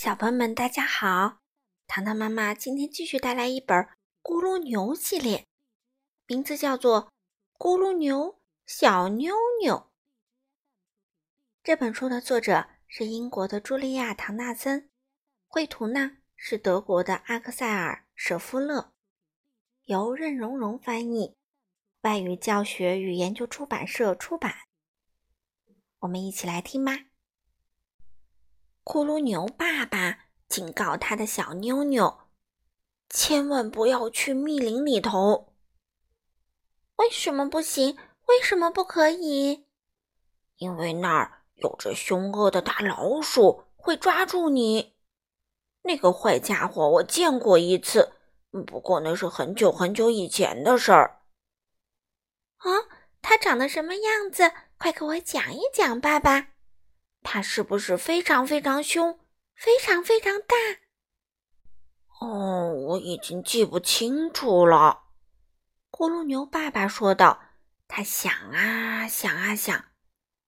[0.00, 1.40] 小朋友们，大家好！
[1.88, 3.76] 糖糖妈妈今天继续带来一本
[4.22, 5.48] 《咕噜牛》系列，
[6.28, 7.10] 名字叫做
[7.58, 9.74] 《咕噜牛小妞妞》。
[11.64, 14.88] 这本书的作者是英国的茱莉亚·唐纳森，
[15.48, 18.92] 绘图呢是德国的阿克塞尔·舍夫勒，
[19.86, 21.34] 由任溶溶翻译，
[22.02, 24.54] 外语教学与研究出版社出版。
[25.98, 27.07] 我们一起来听吧。
[28.88, 32.20] 咕噜牛爸爸警告他的小妞妞
[33.10, 35.52] ：“千万不要去密林里头。”
[36.96, 37.98] 为什么不行？
[38.28, 39.66] 为什么不可以？
[40.56, 44.96] 因为那儿有着凶恶的大老鼠，会抓住你。
[45.82, 48.14] 那个坏家伙我见过一次，
[48.66, 51.20] 不过那是很久很久以前的事儿。
[52.56, 52.88] 啊，
[53.20, 54.50] 它长得什么样子？
[54.78, 56.52] 快给我讲一讲，爸爸。
[57.30, 59.20] 它是不是非常非常凶，
[59.54, 60.56] 非常非常大？
[62.20, 65.02] 哦，我已经记不清楚了。
[65.90, 67.42] 咕噜牛爸爸说道。
[67.86, 69.84] 他想啊想啊想，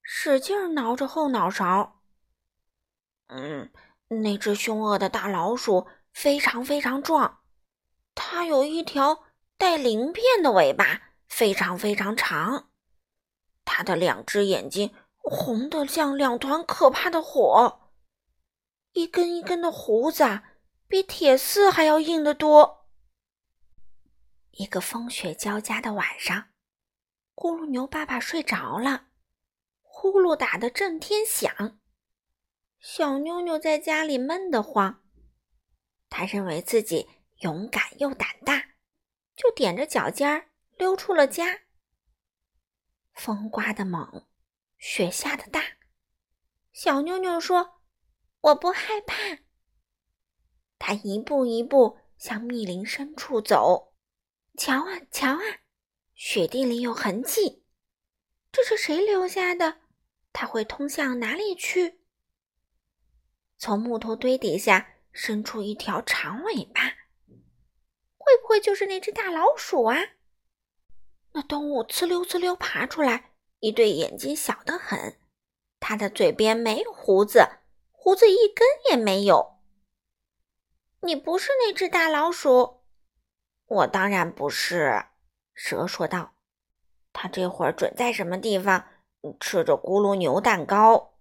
[0.00, 2.00] 使劲挠着后脑勺。
[3.26, 3.70] 嗯，
[4.08, 7.40] 那只凶恶的大老鼠非常非常壮，
[8.14, 9.24] 它有一条
[9.58, 12.70] 带鳞片的尾巴，非常非常长。
[13.66, 14.94] 它的两只眼睛。
[15.22, 17.92] 红的像两团可怕的火，
[18.92, 20.42] 一根一根的胡子
[20.88, 22.88] 比铁丝还要硬得多。
[24.52, 26.48] 一个风雪交加的晚上，
[27.34, 29.06] 咕噜牛爸爸睡着了，
[29.82, 31.78] 呼噜打得震天响。
[32.80, 35.02] 小妞妞在家里闷得慌，
[36.08, 37.08] 他认为自己
[37.40, 38.70] 勇敢又胆大，
[39.36, 41.60] 就踮着脚尖儿溜出了家。
[43.12, 44.26] 风刮得猛。
[44.80, 45.62] 雪下的大，
[46.72, 47.82] 小妞妞说
[48.40, 49.14] ：“我不害怕。”
[50.80, 53.92] 他一步一步向密林深处走。
[54.56, 55.42] 瞧啊，瞧啊，
[56.14, 57.62] 雪地里有痕迹，
[58.50, 59.82] 这是谁留下的？
[60.32, 62.00] 它会通向哪里去？
[63.58, 66.88] 从木头堆底下伸出一条长尾巴，
[68.16, 69.98] 会不会就是那只大老鼠啊？
[71.32, 73.29] 那动物呲溜呲溜爬出来。
[73.60, 75.18] 一对眼睛小得很，
[75.78, 77.48] 它的嘴边没有胡子，
[77.92, 79.58] 胡子一根也没有。
[81.02, 82.82] 你不是那只大老鼠，
[83.66, 85.06] 我当然不是。
[85.54, 86.34] 蛇说道
[87.12, 88.86] ：“它这会儿准在什么地方
[89.38, 91.18] 吃着咕噜牛蛋糕。”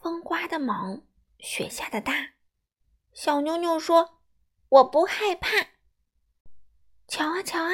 [0.00, 1.06] 风刮得猛，
[1.38, 2.30] 雪下的大。
[3.12, 4.20] 小妞妞说
[4.70, 5.48] ：“我不害怕。”
[7.06, 7.72] 瞧啊瞧啊，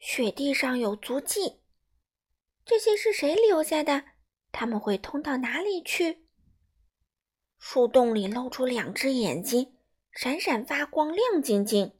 [0.00, 1.59] 雪地上有足迹。
[2.64, 4.04] 这些是谁留下的？
[4.52, 6.26] 他们会通到哪里去？
[7.58, 9.76] 树洞里露出两只眼睛，
[10.12, 11.98] 闪闪发光，亮晶晶。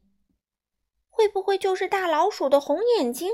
[1.09, 3.31] 会不会就是大老鼠的红眼睛？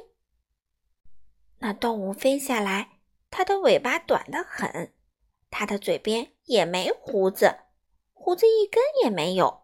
[1.59, 2.99] 那动物飞下来，
[3.29, 4.93] 它的尾巴短得很，
[5.49, 7.59] 它的嘴边也没胡子，
[8.13, 9.63] 胡子一根也没有。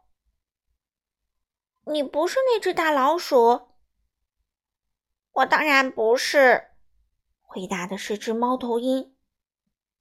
[1.86, 3.70] 你不是那只大老鼠？
[5.32, 6.73] 我当然不是。
[7.54, 9.16] 回答的是只猫头鹰，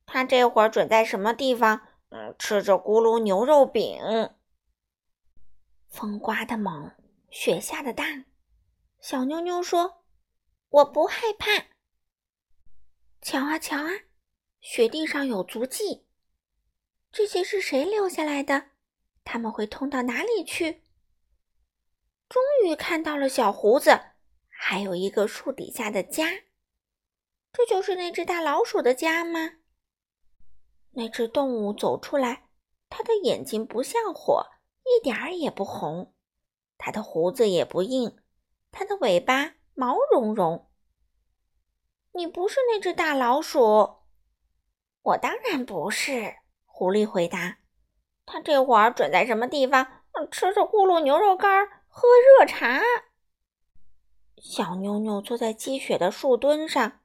[0.07, 1.83] 它这会儿准在什么地方？
[2.09, 4.01] 嗯，吃着咕噜牛肉饼。
[5.91, 6.93] 风刮得猛，
[7.29, 8.25] 雪下的大。
[9.01, 10.03] 小妞妞说
[10.71, 11.67] ：“我不害怕。”
[13.21, 13.91] 瞧啊瞧啊，
[14.63, 16.07] 雪地上有足迹。
[17.11, 18.69] 这些是谁留下来的？
[19.25, 20.83] 他们会通到哪里去？
[22.31, 24.01] 终于看到了小胡子，
[24.49, 26.31] 还有一个树底下的家。
[27.53, 29.51] 这就是那只大老鼠的家吗？
[30.93, 32.49] 那只动物走出来，
[32.89, 34.47] 它的眼睛不像火，
[34.85, 36.13] 一点儿也不红；
[36.79, 38.17] 它的胡子也不硬，
[38.71, 40.71] 它的尾巴毛茸茸。
[42.13, 43.97] 你不是那只大老鼠？
[45.03, 46.37] 我当然不是。
[46.65, 47.59] 狐狸回答
[48.25, 49.87] ：“它这会儿准在什么地方？
[50.31, 52.09] 吃着咕噜牛肉干，喝
[52.39, 52.81] 热茶。”
[54.43, 57.01] 小妞妞坐在积雪的树墩上。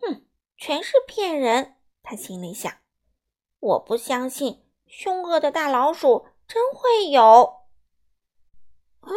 [0.00, 0.26] 哼，
[0.56, 1.76] 全是骗人！
[2.02, 2.72] 他心里想。
[3.58, 7.66] 我不相信凶恶的大老鼠真会有。
[9.02, 9.12] 嗯，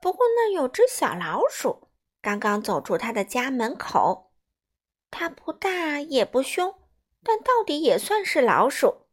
[0.00, 1.88] 不过那有只小老鼠
[2.20, 4.32] 刚刚走出他的家门口。
[5.10, 6.74] 它不大也不凶，
[7.22, 9.06] 但到底也算是老鼠。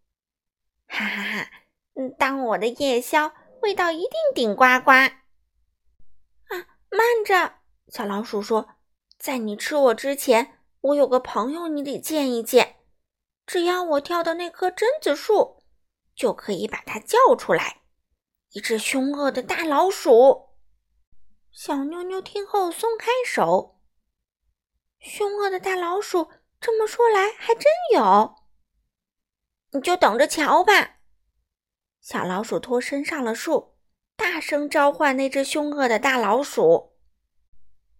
[0.87, 1.51] 哈哈哈！
[1.93, 3.31] 嗯，当我的夜宵，
[3.61, 4.91] 味道一定顶呱呱。
[4.91, 5.13] 啊，
[6.89, 7.59] 慢着！
[7.89, 8.75] 小老鼠说，
[9.19, 10.62] 在你吃我之前。
[10.83, 12.75] 我有个朋友，你得见一见。
[13.45, 15.63] 只要我跳到那棵榛子树，
[16.13, 17.83] 就可以把它叫出来。
[18.51, 20.49] 一只凶恶的大老鼠。
[21.51, 23.79] 小妞妞听后松开手。
[24.99, 28.35] 凶恶的大老鼠，这么说来还真有。
[29.71, 30.97] 你就等着瞧吧。
[32.01, 33.77] 小老鼠脱身上了树，
[34.17, 36.97] 大声召唤那只凶恶的大老鼠。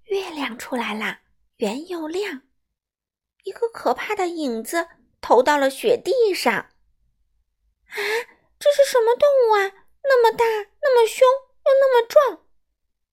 [0.03, 1.19] 月亮出来了，
[1.57, 2.41] 圆又亮。
[3.44, 4.88] 一个可怕的影子
[5.22, 6.54] 投到了雪地上。
[6.54, 6.72] 啊，
[8.60, 9.72] 这是什么动物啊？
[10.04, 10.45] 那么大，
[10.81, 12.45] 那么凶，又那么壮，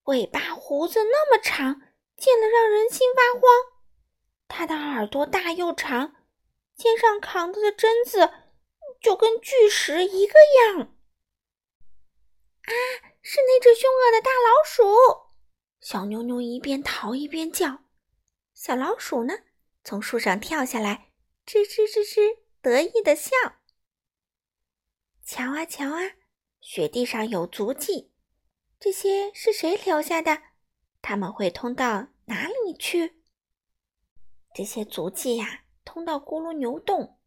[0.04, 1.82] 尾巴胡子那么长，
[2.16, 3.42] 见了让人心发慌。
[4.48, 6.16] 它的耳朵大又长，
[6.74, 8.32] 肩上扛着的榛子
[9.00, 10.80] 就跟巨石一个样。
[10.80, 12.72] 啊，
[13.22, 15.30] 是那只凶恶的大老鼠！
[15.80, 17.84] 小妞妞一边逃一边叫。
[18.52, 19.34] 小老鼠呢？
[19.82, 21.10] 从树上跳下来，
[21.46, 23.30] 吱吱吱吱，得意的笑。
[25.24, 26.16] 瞧啊瞧啊，
[26.60, 28.12] 雪地上有足迹，
[28.78, 30.42] 这些是谁留下的？
[31.00, 33.22] 他们会通到哪里去？
[34.54, 37.18] 这些足迹呀，通到咕噜牛洞，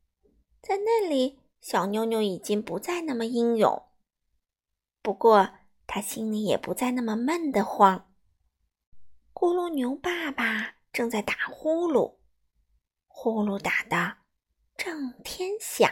[0.61, 3.89] 在那里，小妞妞已经不再那么英勇，
[5.01, 5.55] 不过
[5.87, 8.13] 她心里也不再那么闷得慌。
[9.33, 12.17] 咕噜牛爸爸正在打呼噜。
[13.15, 14.17] 呼噜打的
[14.75, 15.89] 震天响。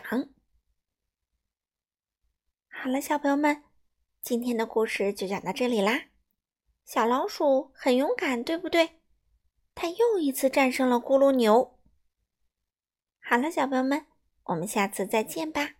[2.68, 3.64] 好了，小朋友们，
[4.22, 6.08] 今天的故事就讲到这里啦。
[6.84, 9.00] 小老鼠很勇敢，对不对？
[9.76, 11.80] 它又一次战胜了咕噜牛。
[13.22, 14.08] 好了，小朋友们，
[14.46, 15.76] 我们下次再见吧。